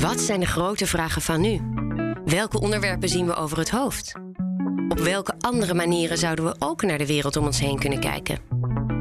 [0.00, 1.60] Wat zijn de grote vragen van nu?
[2.24, 4.12] Welke onderwerpen zien we over het hoofd?
[4.88, 8.38] Op welke andere manieren zouden we ook naar de wereld om ons heen kunnen kijken?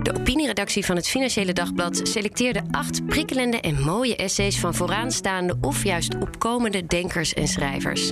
[0.04, 5.84] De opinieredactie van het Financiële Dagblad selecteerde acht prikkelende en mooie essays van vooraanstaande of
[5.84, 8.12] juist opkomende denkers en schrijvers.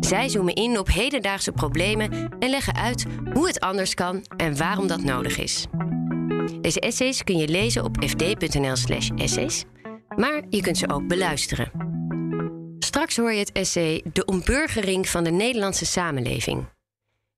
[0.00, 4.86] Zij zoomen in op hedendaagse problemen en leggen uit hoe het anders kan en waarom
[4.86, 5.66] dat nodig is.
[6.60, 9.64] Deze essays kun je lezen op fd.nl/slash essays,
[10.16, 11.86] maar je kunt ze ook beluisteren.
[12.96, 16.64] Straks hoor je het essay De ontburgering van de Nederlandse samenleving.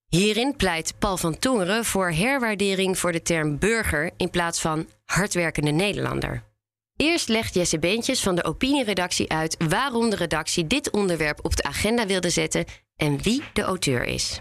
[0.09, 5.71] Hierin pleit Paul van Tongeren voor herwaardering voor de term burger in plaats van hardwerkende
[5.71, 6.43] Nederlander.
[6.97, 11.63] Eerst legt Jesse Beentjes van de opinieredactie uit waarom de redactie dit onderwerp op de
[11.63, 12.65] agenda wilde zetten
[12.97, 14.41] en wie de auteur is.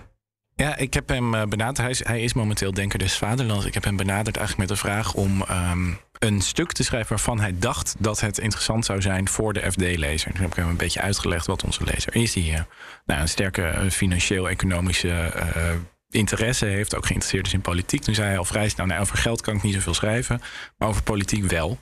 [0.55, 1.77] Ja, ik heb hem eh, benaderd.
[1.77, 3.65] Hij is, hij is momenteel Denker des Vaderlands.
[3.65, 7.39] Ik heb hem benaderd eigenlijk met de vraag om ehm, een stuk te schrijven waarvan
[7.39, 10.31] hij dacht dat het interessant zou zijn voor de FD-lezer.
[10.31, 12.33] Toen heb ik hem een beetje uitgelegd wat onze lezer is.
[12.33, 12.59] Die uh,
[13.05, 15.69] nou, een sterke financieel-economische uh,
[16.09, 18.01] interesse heeft, ook geïnteresseerd is in politiek.
[18.01, 20.41] Toen zei hij al vrij snel, nou, over geld kan ik niet zoveel schrijven,
[20.77, 21.79] maar over politiek wel.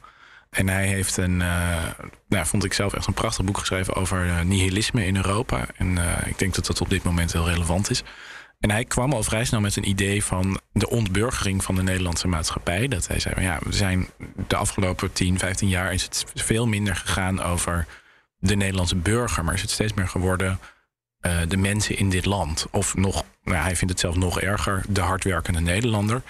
[0.50, 1.38] En hij heeft een,
[2.28, 5.66] nou, vond ik zelf echt een prachtig boek geschreven over nihilisme in Europa.
[5.78, 8.03] En ik denk dat dat op dit moment heel relevant is.
[8.66, 12.27] En hij kwam al vrij snel met een idee van de ontburgering van de Nederlandse
[12.27, 12.88] maatschappij.
[12.88, 14.07] Dat hij zei, ja, we zijn
[14.47, 17.85] de afgelopen 10, 15 jaar is het veel minder gegaan over
[18.38, 20.59] de Nederlandse burger, maar is het steeds meer geworden
[21.22, 22.67] uh, de mensen in dit land.
[22.72, 26.22] Of nog, nou, hij vindt het zelf nog erger, de hardwerkende Nederlander.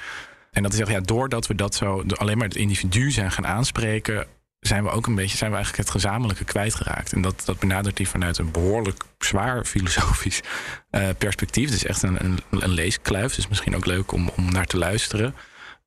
[0.51, 3.47] En dat is echt, ja, doordat we dat zo alleen maar het individu zijn gaan
[3.47, 4.27] aanspreken,
[4.67, 7.13] zijn we ook een beetje, zijn we eigenlijk het gezamenlijke kwijtgeraakt.
[7.13, 10.41] En dat, dat benadert hij vanuit een behoorlijk zwaar filosofisch
[10.91, 11.65] uh, perspectief.
[11.65, 13.35] Het is echt een, een, een leeskluif.
[13.35, 15.35] Dus misschien ook leuk om, om naar te luisteren.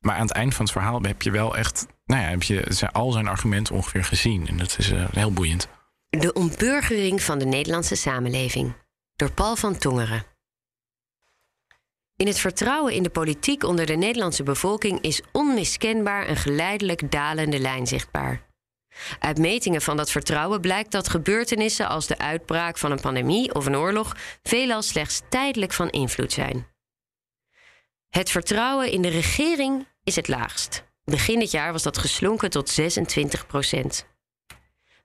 [0.01, 2.91] Maar aan het eind van het verhaal heb je wel echt, nou ja, heb je
[2.93, 4.49] al zijn argumenten ongeveer gezien.
[4.49, 5.69] En dat is uh, heel boeiend.
[6.09, 8.73] De ontburgering van de Nederlandse samenleving.
[9.17, 10.25] Door Paul van Tongeren.
[12.17, 17.59] In het vertrouwen in de politiek onder de Nederlandse bevolking is onmiskenbaar een geleidelijk dalende
[17.59, 18.48] lijn zichtbaar.
[19.19, 23.67] Uit metingen van dat vertrouwen blijkt dat gebeurtenissen als de uitbraak van een pandemie of
[23.67, 26.67] een oorlog veelal slechts tijdelijk van invloed zijn.
[28.09, 30.85] Het vertrouwen in de regering is het laagst.
[31.05, 34.07] Begin dit jaar was dat geslonken tot 26 procent.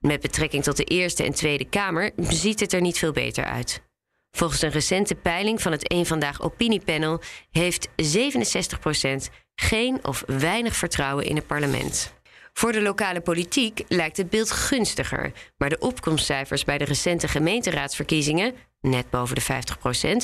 [0.00, 3.82] Met betrekking tot de Eerste en Tweede Kamer ziet het er niet veel beter uit.
[4.30, 10.76] Volgens een recente peiling van het Eén Vandaag Opiniepanel heeft 67 procent geen of weinig
[10.76, 12.14] vertrouwen in het parlement.
[12.56, 18.54] Voor de lokale politiek lijkt het beeld gunstiger, maar de opkomstcijfers bij de recente gemeenteraadsverkiezingen,
[18.80, 19.42] net boven de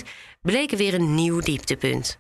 [0.03, 0.09] 50%
[0.41, 2.19] bleken weer een nieuw dieptepunt.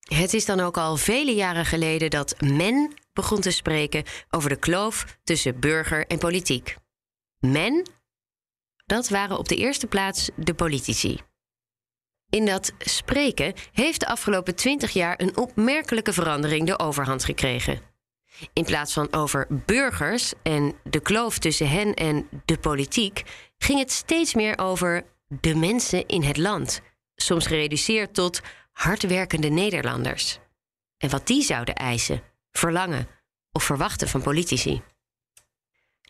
[0.00, 4.56] Het is dan ook al vele jaren geleden dat men begon te spreken over de
[4.56, 6.76] kloof tussen burger en politiek.
[7.38, 7.86] Men,
[8.86, 11.20] dat waren op de eerste plaats de politici.
[12.28, 17.89] In dat spreken heeft de afgelopen twintig jaar een opmerkelijke verandering de overhand gekregen.
[18.52, 23.22] In plaats van over burgers en de kloof tussen hen en de politiek,
[23.58, 26.80] ging het steeds meer over de mensen in het land.
[27.14, 28.40] Soms gereduceerd tot
[28.72, 30.38] hardwerkende Nederlanders.
[30.98, 33.08] En wat die zouden eisen, verlangen
[33.52, 34.82] of verwachten van politici.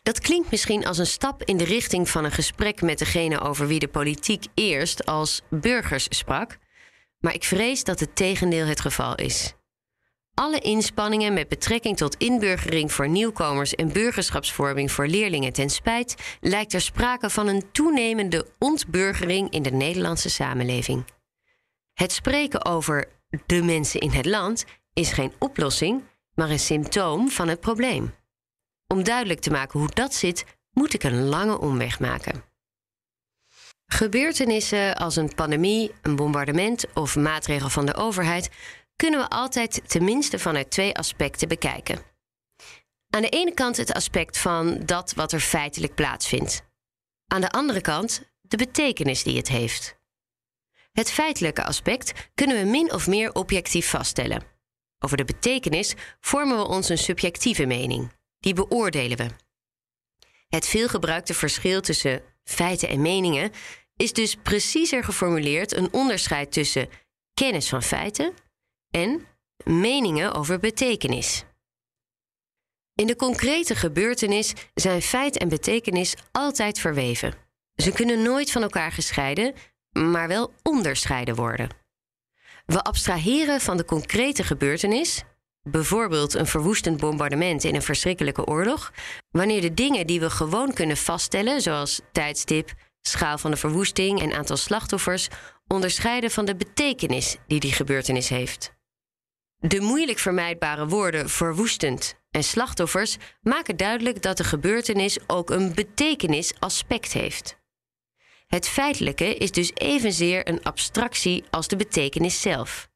[0.03, 3.67] Dat klinkt misschien als een stap in de richting van een gesprek met degene over
[3.67, 6.57] wie de politiek eerst als burgers sprak,
[7.19, 9.53] maar ik vrees dat het tegendeel het geval is.
[10.41, 16.73] Alle inspanningen met betrekking tot inburgering voor nieuwkomers en burgerschapsvorming voor leerlingen ten spijt lijkt
[16.73, 21.05] er sprake van een toenemende ontburgering in de Nederlandse samenleving.
[21.93, 23.07] Het spreken over
[23.45, 26.03] de mensen in het land is geen oplossing,
[26.35, 28.13] maar een symptoom van het probleem.
[28.87, 32.43] Om duidelijk te maken hoe dat zit, moet ik een lange omweg maken.
[33.85, 38.49] Gebeurtenissen als een pandemie, een bombardement of maatregel van de overheid
[39.01, 42.01] kunnen we altijd tenminste vanuit twee aspecten bekijken.
[43.09, 46.61] Aan de ene kant het aspect van dat wat er feitelijk plaatsvindt.
[47.27, 49.99] Aan de andere kant de betekenis die het heeft.
[50.91, 54.43] Het feitelijke aspect kunnen we min of meer objectief vaststellen.
[54.99, 58.11] Over de betekenis vormen we ons een subjectieve mening.
[58.39, 59.27] Die beoordelen we.
[60.47, 63.51] Het veelgebruikte verschil tussen feiten en meningen
[63.95, 66.89] is dus preciezer geformuleerd een onderscheid tussen
[67.33, 68.33] kennis van feiten
[68.91, 69.27] en
[69.63, 71.43] meningen over betekenis.
[72.95, 77.33] In de concrete gebeurtenis zijn feit en betekenis altijd verweven.
[77.75, 79.53] Ze kunnen nooit van elkaar gescheiden,
[79.89, 81.69] maar wel onderscheiden worden.
[82.65, 85.23] We abstraheren van de concrete gebeurtenis,
[85.63, 88.91] bijvoorbeeld een verwoestend bombardement in een verschrikkelijke oorlog,
[89.31, 94.33] wanneer de dingen die we gewoon kunnen vaststellen, zoals tijdstip, schaal van de verwoesting en
[94.33, 95.27] aantal slachtoffers,
[95.67, 98.79] onderscheiden van de betekenis die die gebeurtenis heeft.
[99.63, 107.13] De moeilijk vermijdbare woorden verwoestend en slachtoffers maken duidelijk dat de gebeurtenis ook een betekenisaspect
[107.13, 107.59] heeft.
[108.47, 112.89] Het feitelijke is dus evenzeer een abstractie als de betekenis zelf.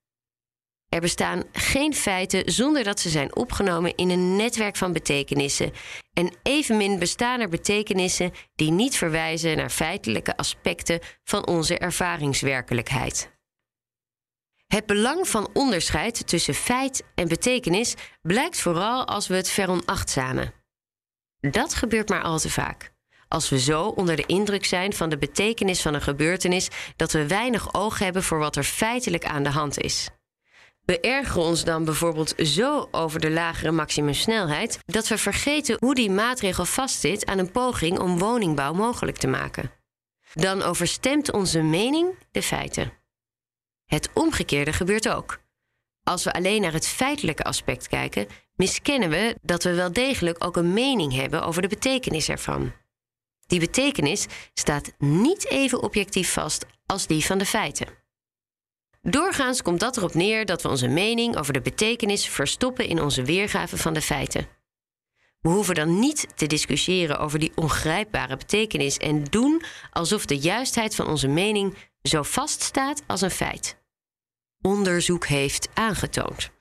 [0.89, 5.71] Er bestaan geen feiten zonder dat ze zijn opgenomen in een netwerk van betekenissen.
[6.13, 13.34] En evenmin bestaan er betekenissen die niet verwijzen naar feitelijke aspecten van onze ervaringswerkelijkheid.
[14.67, 20.53] Het belang van onderscheid tussen feit en betekenis blijkt vooral als we het veronachtzamen.
[21.39, 22.93] Dat gebeurt maar al te vaak.
[23.27, 27.27] Als we zo onder de indruk zijn van de betekenis van een gebeurtenis dat we
[27.27, 30.09] weinig oog hebben voor wat er feitelijk aan de hand is.
[30.85, 36.09] We ergeren ons dan bijvoorbeeld zo over de lagere maximumsnelheid dat we vergeten hoe die
[36.09, 39.71] maatregel vastzit aan een poging om woningbouw mogelijk te maken.
[40.33, 43.04] Dan overstemt onze mening de feiten.
[43.85, 45.43] Het omgekeerde gebeurt ook.
[46.03, 50.55] Als we alleen naar het feitelijke aspect kijken, miskennen we dat we wel degelijk ook
[50.55, 52.73] een mening hebben over de betekenis ervan.
[53.47, 57.87] Die betekenis staat niet even objectief vast als die van de feiten.
[59.01, 63.23] Doorgaans komt dat erop neer dat we onze mening over de betekenis verstoppen in onze
[63.23, 64.47] weergave van de feiten.
[65.39, 69.61] We hoeven dan niet te discussiëren over die ongrijpbare betekenis en doen
[69.91, 71.75] alsof de juistheid van onze mening
[72.07, 73.77] zo vaststaat als een feit.
[74.61, 76.53] Onderzoek heeft aangetoond.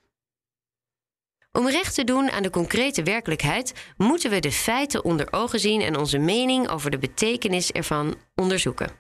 [1.52, 5.81] Om recht te doen aan de concrete werkelijkheid, moeten we de feiten onder ogen zien
[5.81, 8.91] en onze mening over de betekenis ervan onderzoeken.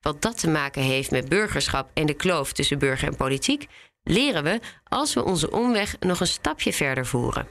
[0.00, 3.66] Wat dat te maken heeft met burgerschap en de kloof tussen burger en politiek,
[4.02, 7.48] leren we als we onze omweg nog een stapje verder voeren.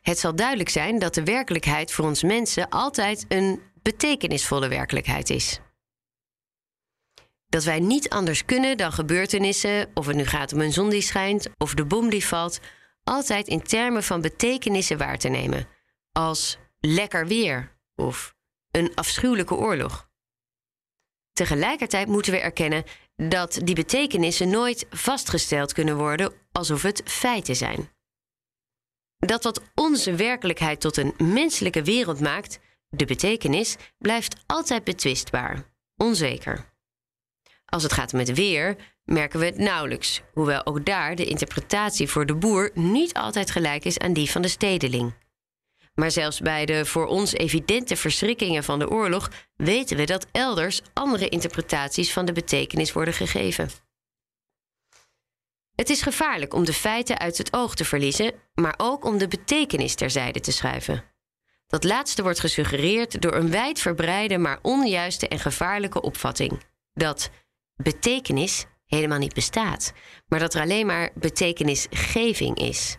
[0.00, 5.60] Het zal duidelijk zijn dat de werkelijkheid voor ons mensen altijd een betekenisvolle werkelijkheid is.
[7.54, 11.00] Dat wij niet anders kunnen dan gebeurtenissen, of het nu gaat om een zon die
[11.00, 12.60] schijnt of de bom die valt,
[13.04, 15.68] altijd in termen van betekenissen waar te nemen,
[16.12, 18.34] als lekker weer of
[18.70, 20.08] een afschuwelijke oorlog.
[21.32, 22.84] Tegelijkertijd moeten we erkennen
[23.16, 27.90] dat die betekenissen nooit vastgesteld kunnen worden alsof het feiten zijn.
[29.16, 32.58] Dat wat onze werkelijkheid tot een menselijke wereld maakt,
[32.88, 36.72] de betekenis, blijft altijd betwistbaar, onzeker.
[37.74, 42.08] Als het gaat om het weer, merken we het nauwelijks, hoewel ook daar de interpretatie
[42.08, 45.14] voor de boer niet altijd gelijk is aan die van de stedeling.
[45.94, 50.80] Maar zelfs bij de voor ons evidente verschrikkingen van de oorlog weten we dat elders
[50.92, 53.70] andere interpretaties van de betekenis worden gegeven.
[55.74, 59.28] Het is gevaarlijk om de feiten uit het oog te verliezen, maar ook om de
[59.28, 61.04] betekenis terzijde te schuiven.
[61.66, 66.60] Dat laatste wordt gesuggereerd door een wijdverbreide maar onjuiste en gevaarlijke opvatting:
[66.92, 67.30] dat
[67.76, 69.92] betekenis helemaal niet bestaat,
[70.26, 72.96] maar dat er alleen maar betekenisgeving is.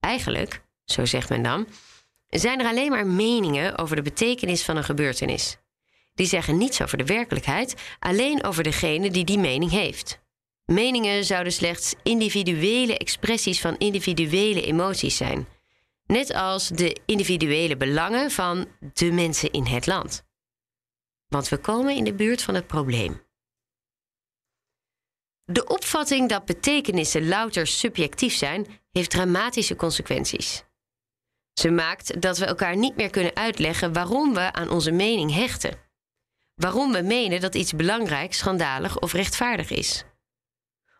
[0.00, 1.68] Eigenlijk, zo zegt men dan,
[2.28, 5.56] zijn er alleen maar meningen over de betekenis van een gebeurtenis.
[6.14, 10.20] Die zeggen niets over de werkelijkheid, alleen over degene die die mening heeft.
[10.64, 15.48] Meningen zouden slechts individuele expressies van individuele emoties zijn,
[16.06, 20.26] net als de individuele belangen van de mensen in het land.
[21.28, 23.26] Want we komen in de buurt van het probleem.
[25.50, 30.64] De opvatting dat betekenissen louter subjectief zijn, heeft dramatische consequenties.
[31.52, 35.78] Ze maakt dat we elkaar niet meer kunnen uitleggen waarom we aan onze mening hechten.
[36.54, 40.04] Waarom we menen dat iets belangrijk, schandalig of rechtvaardig is.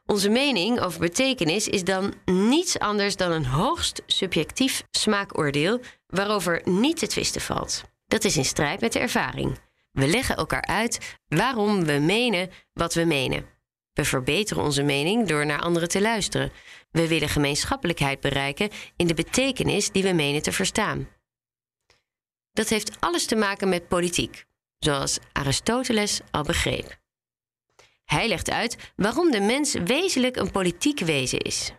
[0.06, 6.98] Onze mening over betekenis is dan niets anders dan een hoogst subjectief smaakoordeel waarover niet
[6.98, 7.82] te twisten valt.
[8.06, 9.58] Dat is in strijd met de ervaring.
[9.92, 13.57] We leggen elkaar uit waarom we menen wat we menen.
[13.98, 16.52] We verbeteren onze mening door naar anderen te luisteren.
[16.90, 21.08] We willen gemeenschappelijkheid bereiken in de betekenis die we menen te verstaan.
[22.52, 24.44] Dat heeft alles te maken met politiek,
[24.78, 26.98] zoals Aristoteles al begreep.
[28.04, 31.72] Hij legt uit waarom de mens wezenlijk een politiek wezen is.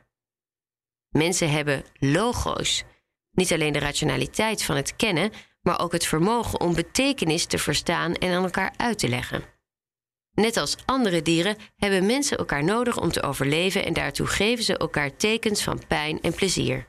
[1.09, 2.83] Mensen hebben logo's,
[3.31, 8.13] niet alleen de rationaliteit van het kennen, maar ook het vermogen om betekenis te verstaan
[8.13, 9.58] en aan elkaar uit te leggen.
[10.39, 14.77] Net als andere dieren hebben mensen elkaar nodig om te overleven en daartoe geven ze
[14.77, 16.87] elkaar tekens van pijn en plezier.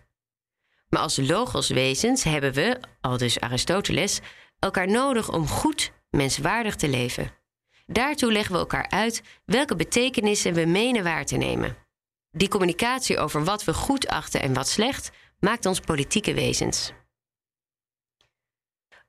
[0.88, 4.20] Maar als logoswezens hebben we, al dus Aristoteles,
[4.58, 7.32] elkaar nodig om goed, menswaardig te leven.
[7.86, 11.76] Daartoe leggen we elkaar uit welke betekenissen we menen waar te nemen.
[12.30, 16.92] Die communicatie over wat we goed achten en wat slecht maakt ons politieke wezens.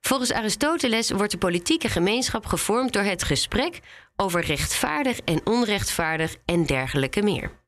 [0.06, 3.80] Volgens Aristoteles wordt de politieke gemeenschap gevormd door het gesprek
[4.16, 7.60] over rechtvaardig en onrechtvaardig en dergelijke meer.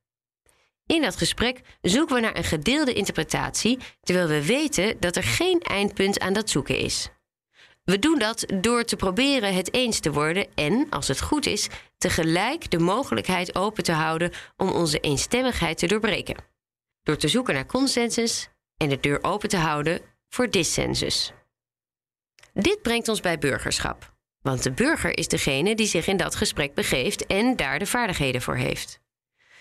[0.87, 5.61] In dat gesprek zoeken we naar een gedeelde interpretatie, terwijl we weten dat er geen
[5.61, 7.09] eindpunt aan dat zoeken is.
[7.85, 11.69] We doen dat door te proberen het eens te worden en, als het goed is,
[11.99, 16.37] tegelijk de mogelijkheid open te houden om onze eenstemmigheid te doorbreken.
[17.03, 21.33] Door te zoeken naar consensus en de deur open te houden voor dissensus.
[22.55, 24.13] Dit brengt ons bij burgerschap.
[24.41, 28.43] Want de burger is degene die zich in dat gesprek begeeft en daar de vaardigheden
[28.43, 29.01] voor heeft.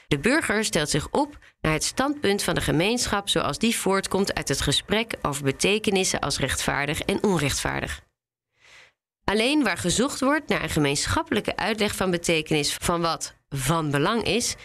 [0.08, 4.48] De burger stelt zich op naar het standpunt van de gemeenschap zoals die voortkomt uit
[4.48, 8.02] het gesprek over betekenissen als rechtvaardig en onrechtvaardig.
[9.24, 14.56] Alleen waar gezocht wordt naar een gemeenschappelijke uitleg van betekenis van wat van belang is,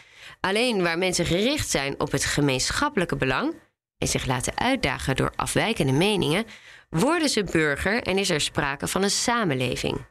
[0.41, 3.55] alleen waar mensen gericht zijn op het gemeenschappelijke belang
[3.99, 6.45] en zich laten uitdagen door afwijkende meningen,
[6.89, 10.07] worden ze burger en is er sprake van een samenleving.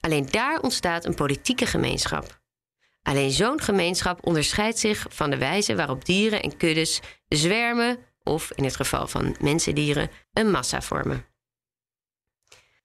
[0.00, 2.40] Alleen daar ontstaat een politieke gemeenschap.
[3.02, 8.64] Alleen zo'n gemeenschap onderscheidt zich van de wijze waarop dieren en kuddes zwermen, of in
[8.64, 11.26] het geval van mensendieren, een massa vormen.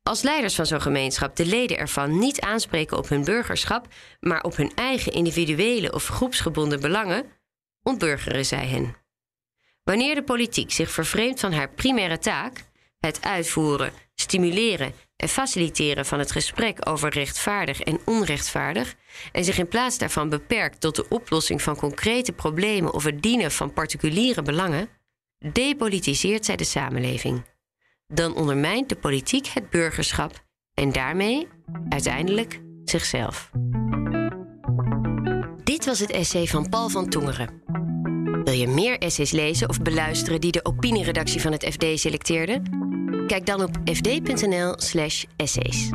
[0.04, 3.88] Als leiders van zo'n gemeenschap de leden ervan niet aanspreken op hun burgerschap,
[4.20, 7.26] maar op hun eigen individuele of groepsgebonden belangen,
[7.84, 8.96] ontburgeren zij hen.
[9.84, 12.66] Wanneer de politiek zich vervreemdt van haar primaire taak,
[13.08, 18.96] het uitvoeren, stimuleren en faciliteren van het gesprek over rechtvaardig en onrechtvaardig,
[19.32, 23.52] en zich in plaats daarvan beperkt tot de oplossing van concrete problemen of het dienen
[23.52, 24.90] van particuliere belangen,
[25.52, 27.46] depolitiseert zij de samenleving.
[28.08, 31.48] Dan ondermijnt de politiek het burgerschap en daarmee
[31.90, 33.52] uiteindelijk zichzelf.
[35.64, 37.62] Dit was het essay van Paul van Tongeren.
[38.44, 42.62] Wil je meer essays lezen of beluisteren die de opinieredactie van het FD selecteerde?
[43.28, 45.90] Kijk dan op fd.nl/essays.